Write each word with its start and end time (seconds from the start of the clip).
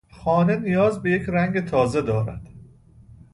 خانه 0.09 0.55
نیاز 0.55 1.01
به 1.01 1.11
یک 1.11 1.23
رنگ 1.27 1.65
تازه 1.65 2.01
دارد. 2.01 2.41